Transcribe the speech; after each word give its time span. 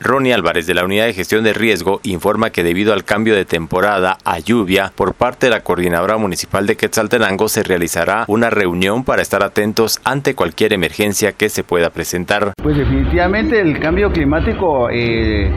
Ronnie 0.00 0.32
Álvarez 0.32 0.68
de 0.68 0.74
la 0.74 0.84
Unidad 0.84 1.06
de 1.06 1.12
Gestión 1.12 1.42
de 1.42 1.52
Riesgo 1.52 1.98
informa 2.04 2.50
que 2.50 2.62
debido 2.62 2.92
al 2.92 3.02
cambio 3.02 3.34
de 3.34 3.44
temporada 3.44 4.16
a 4.24 4.38
lluvia 4.38 4.92
por 4.94 5.14
parte 5.14 5.46
de 5.46 5.50
la 5.50 5.62
Coordinadora 5.62 6.16
Municipal 6.16 6.68
de 6.68 6.76
Quetzaltenango 6.76 7.48
se 7.48 7.64
realizará 7.64 8.24
una 8.28 8.48
reunión 8.48 9.02
para 9.02 9.22
estar 9.22 9.42
atentos 9.42 9.98
ante 10.04 10.36
cualquier 10.36 10.72
emergencia 10.72 11.32
que 11.32 11.48
se 11.48 11.64
pueda 11.64 11.90
presentar. 11.90 12.52
Pues 12.62 12.76
definitivamente 12.76 13.60
el 13.60 13.80
cambio 13.80 14.12
climático 14.12 14.88
eh, 14.88 15.50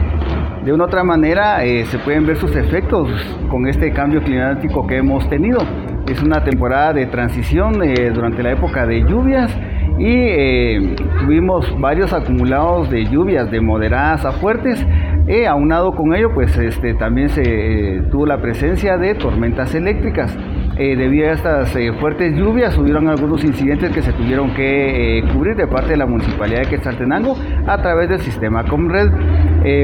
de 0.64 0.72
una 0.72 0.86
otra 0.86 1.04
manera 1.04 1.64
eh, 1.64 1.86
se 1.86 2.00
pueden 2.00 2.26
ver 2.26 2.36
sus 2.36 2.50
efectos 2.56 3.08
con 3.48 3.68
este 3.68 3.92
cambio 3.92 4.24
climático 4.24 4.84
que 4.88 4.96
hemos 4.96 5.30
tenido. 5.30 5.60
Es 6.08 6.20
una 6.20 6.42
temporada 6.42 6.92
de 6.94 7.06
transición 7.06 7.80
eh, 7.84 8.10
durante 8.12 8.42
la 8.42 8.50
época 8.50 8.86
de 8.86 9.02
lluvias 9.02 9.56
y 10.00 10.96
tuvimos 11.22 11.78
varios 11.80 12.12
acumulados 12.12 12.90
de 12.90 13.04
lluvias 13.04 13.50
de 13.50 13.60
moderadas 13.60 14.24
a 14.24 14.32
fuertes. 14.32 14.84
y 15.28 15.44
aunado 15.44 15.92
con 15.92 16.14
ello, 16.14 16.34
pues 16.34 16.56
este, 16.58 16.94
también 16.94 17.28
se 17.28 17.42
eh, 17.42 18.02
tuvo 18.10 18.26
la 18.26 18.42
presencia 18.42 18.98
de 18.98 19.14
tormentas 19.14 19.74
eléctricas. 19.74 20.36
Eh, 20.76 20.96
debido 20.96 21.28
a 21.28 21.32
estas 21.32 21.76
fuertes 22.00 22.34
lluvias, 22.34 22.76
hubieron 22.76 23.08
algunos 23.08 23.44
incidentes 23.44 23.90
que 23.90 24.02
se 24.02 24.12
tuvieron 24.12 24.52
que 24.54 25.22
cubrir 25.32 25.54
de 25.54 25.66
parte 25.66 25.90
de 25.90 25.96
la 25.98 26.06
Municipalidad 26.06 26.62
de 26.62 26.68
Quetzaltenango 26.68 27.36
a 27.66 27.78
través 27.80 28.08
del 28.08 28.20
sistema 28.20 28.64
Comred. 28.64 29.10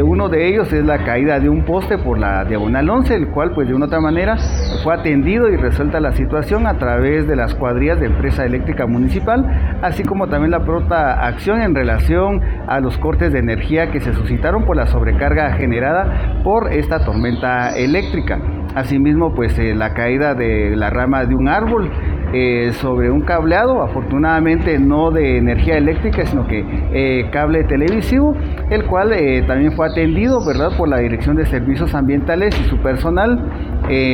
Uno 0.05 0.29
de 0.29 0.49
ellos 0.49 0.73
es 0.73 0.85
la 0.85 1.05
caída 1.05 1.39
de 1.39 1.49
un 1.49 1.65
poste 1.65 1.99
por 1.99 2.19
la 2.19 2.45
diagonal 2.45 2.91
11, 2.91 3.15
el 3.15 3.29
cual 3.29 3.53
pues 3.55 3.69
de 3.69 3.75
una 3.75 3.87
otra 3.87 4.01
manera 4.01 4.37
fue 4.83 4.95
atendido 4.95 5.49
y 5.49 5.57
resuelta 5.57 6.01
la 6.01 6.13
situación 6.13 6.67
a 6.67 6.79
través 6.79 7.29
de 7.29 7.37
las 7.37 7.55
cuadrillas 7.55 8.01
de 8.01 8.07
empresa 8.07 8.45
eléctrica 8.45 8.87
municipal, 8.87 9.79
así 9.83 10.03
como 10.03 10.27
también 10.27 10.51
la 10.51 10.65
pronta 10.65 11.27
acción 11.27 11.61
en 11.61 11.75
relación 11.75 12.41
a 12.67 12.81
los 12.81 12.99
cortes 12.99 13.33
de 13.33 13.39
energía 13.39 13.91
que 13.91 14.01
se 14.01 14.13
suscitaron 14.13 14.65
por 14.65 14.77
la 14.77 14.87
sobrecarga 14.87 15.53
generada 15.53 16.43
por 16.43 16.73
esta 16.73 17.05
tormenta 17.05 17.77
eléctrica. 17.77 18.41
Asimismo, 18.75 19.35
pues 19.35 19.59
eh, 19.59 19.75
la 19.75 19.95
caída 19.95 20.35
de 20.35 20.77
la 20.77 20.91
rama 20.91 21.25
de 21.25 21.35
un 21.35 21.49
árbol 21.49 21.91
eh, 22.33 22.73
sobre 22.75 23.11
un 23.11 23.23
cableado, 23.23 23.83
afortunadamente 23.83 24.79
no 24.79 25.11
de 25.11 25.39
energía 25.39 25.79
eléctrica, 25.79 26.27
sino 26.27 26.47
que 26.47 26.65
eh, 26.93 27.31
cable 27.31 27.65
televisivo, 27.65 28.37
el 28.71 28.85
cual 28.87 29.11
también 29.47 29.73
fue 29.73 29.87
atendido, 29.89 30.45
¿verdad?, 30.45 30.71
por 30.77 30.89
la 30.89 30.99
Dirección 30.99 31.37
de 31.37 31.47
Servicios 31.47 31.95
Ambientales 31.95 32.59
y 32.61 32.65
su 32.65 32.79
personal. 32.79 33.39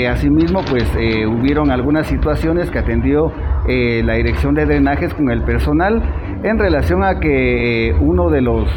asimismo, 0.08 0.60
pues 0.68 0.84
hubieron 1.28 1.70
algunas 1.70 2.06
situaciones 2.06 2.70
que 2.70 2.78
atendió 2.78 3.32
la 3.66 4.14
Dirección 4.14 4.54
de 4.54 4.66
Drenajes 4.66 5.12
con 5.14 5.30
el 5.30 5.42
personal 5.42 6.02
en 6.42 6.58
relación 6.58 7.02
a 7.02 7.18
que 7.18 7.94
uno 8.00 8.30
de 8.30 8.42
los 8.42 8.68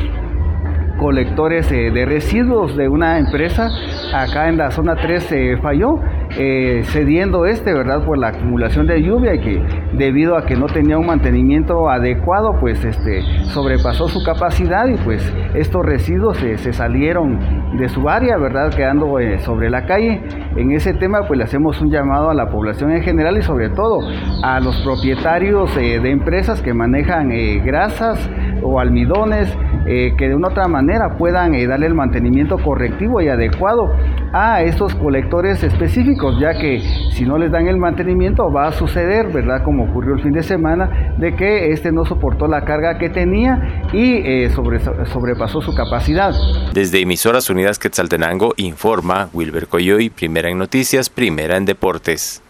colectores 0.97 1.69
de 1.69 2.05
residuos 2.05 2.75
de 2.75 2.89
una 2.89 3.19
empresa 3.19 3.69
acá 4.13 4.49
en 4.49 4.57
la 4.57 4.71
zona 4.71 4.95
3 4.95 5.23
se 5.23 5.57
falló, 5.57 5.99
eh, 6.37 6.81
cediendo 6.85 7.45
este, 7.45 7.73
¿verdad? 7.73 8.03
Por 8.03 8.17
la 8.17 8.29
acumulación 8.29 8.87
de 8.87 9.01
lluvia 9.01 9.35
y 9.35 9.39
que 9.39 9.63
debido 9.93 10.37
a 10.37 10.45
que 10.45 10.55
no 10.55 10.67
tenía 10.67 10.97
un 10.97 11.05
mantenimiento 11.05 11.89
adecuado, 11.89 12.57
pues 12.59 12.83
este, 12.83 13.21
sobrepasó 13.45 14.07
su 14.07 14.23
capacidad 14.23 14.87
y 14.87 14.95
pues 14.97 15.33
estos 15.55 15.85
residuos 15.85 16.37
se 16.37 16.73
salieron 16.73 17.77
de 17.77 17.89
su 17.89 18.09
área, 18.09 18.37
¿verdad? 18.37 18.73
Quedando 18.73 19.19
eh, 19.19 19.39
sobre 19.39 19.69
la 19.69 19.85
calle. 19.85 20.21
En 20.55 20.71
ese 20.71 20.93
tema, 20.93 21.21
pues 21.27 21.37
le 21.37 21.43
hacemos 21.43 21.79
un 21.81 21.89
llamado 21.89 22.29
a 22.29 22.33
la 22.33 22.49
población 22.49 22.91
en 22.91 23.03
general 23.03 23.37
y 23.37 23.41
sobre 23.41 23.69
todo 23.69 23.99
a 24.43 24.59
los 24.59 24.81
propietarios 24.81 25.75
eh, 25.77 25.99
de 25.99 26.11
empresas 26.11 26.61
que 26.61 26.73
manejan 26.73 27.29
grasas 27.63 28.29
o 28.63 28.79
almidones, 28.79 29.55
que 29.85 30.27
de 30.27 30.35
una 30.35 30.49
otra 30.49 30.67
manera 30.67 31.17
puedan 31.17 31.53
darle 31.67 31.87
el 31.87 31.93
mantenimiento 31.93 32.57
correctivo 32.57 33.21
y 33.21 33.29
adecuado 33.29 33.93
a 34.33 34.61
estos 34.61 34.93
colectores 34.95 35.63
específicos, 35.63 36.39
ya 36.39 36.53
que 36.53 36.81
si 37.11 37.25
no 37.25 37.37
les 37.37 37.51
dan 37.51 37.67
el 37.67 37.77
mantenimiento 37.77 38.51
va 38.51 38.67
a 38.67 38.71
suceder, 38.71 39.27
¿verdad? 39.27 39.63
Como 39.63 39.85
ocurrió 39.85 40.15
el 40.15 40.21
fin 40.21 40.33
de 40.33 40.43
semana, 40.43 41.15
de 41.17 41.35
que 41.35 41.71
este 41.71 41.91
no 41.91 42.05
soportó 42.05 42.47
la 42.47 42.65
carga 42.65 42.97
que 42.97 43.09
tenía 43.09 43.83
y 43.93 44.17
eh, 44.17 44.49
sobrepasó 44.49 45.61
su 45.61 45.73
capacidad. 45.73 46.33
Desde 46.73 47.01
Emisoras 47.01 47.49
Unidas 47.49 47.79
Quetzaltenango 47.79 48.53
informa 48.57 49.29
Wilber 49.33 49.67
Coyoy, 49.67 50.09
primera 50.09 50.49
en 50.49 50.57
noticias, 50.57 51.09
primera 51.09 51.57
en 51.57 51.65
deportes. 51.65 52.43